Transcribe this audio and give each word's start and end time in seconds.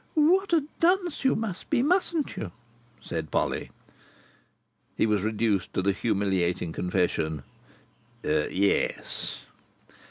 "What 0.15 0.51
a 0.51 0.63
dunce 0.79 1.23
you 1.23 1.35
must 1.35 1.69
be, 1.69 1.83
mustn't 1.83 2.35
you?" 2.35 2.51
said 3.01 3.29
Polly. 3.29 3.69
He 4.97 5.05
was 5.05 5.21
reduced 5.21 5.75
to 5.75 5.83
the 5.83 5.91
humiliating 5.93 6.71
confession: 6.73 7.43
"Yes." 8.23 9.41